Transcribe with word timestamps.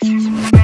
Tchau. 0.00 0.57